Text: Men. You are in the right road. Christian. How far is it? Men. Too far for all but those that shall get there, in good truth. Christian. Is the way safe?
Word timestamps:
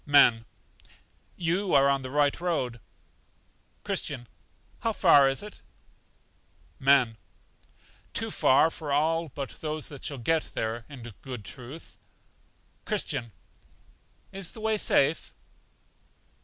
Men. 0.07 0.45
You 1.37 1.75
are 1.75 1.87
in 1.95 2.01
the 2.01 2.09
right 2.09 2.41
road. 2.41 2.79
Christian. 3.83 4.27
How 4.79 4.93
far 4.93 5.29
is 5.29 5.43
it? 5.43 5.61
Men. 6.79 7.17
Too 8.11 8.31
far 8.31 8.71
for 8.71 8.91
all 8.91 9.29
but 9.29 9.49
those 9.61 9.89
that 9.89 10.03
shall 10.03 10.17
get 10.17 10.55
there, 10.55 10.85
in 10.89 11.03
good 11.21 11.45
truth. 11.45 11.99
Christian. 12.83 13.31
Is 14.31 14.53
the 14.53 14.59
way 14.59 14.75
safe? 14.75 15.35